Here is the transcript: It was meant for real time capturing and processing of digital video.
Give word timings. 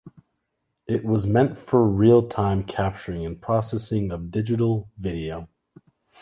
It 0.87 1.05
was 1.05 1.27
meant 1.27 1.59
for 1.59 1.87
real 1.87 2.27
time 2.27 2.63
capturing 2.63 3.23
and 3.23 3.39
processing 3.39 4.11
of 4.11 4.31
digital 4.31 4.89
video. 4.97 5.47